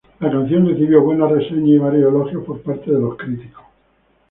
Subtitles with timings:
[0.19, 3.61] La canción recibió buenas reseñas y varios elogios por parte de los críticos.